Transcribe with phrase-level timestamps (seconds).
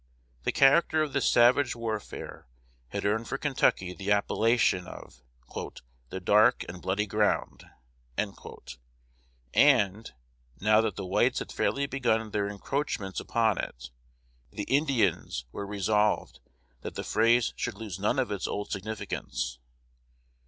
[0.45, 2.47] The character of this savage warfare
[2.87, 5.21] had earned for Kentucky the appellation of
[6.09, 7.65] "the dark and bloody ground;"
[8.17, 10.11] and,
[10.59, 13.91] now that the whites had fairly begun their encroachments upon it,
[14.49, 16.39] the Indians were resolved
[16.81, 19.59] that the phrase should lose none of its old significance.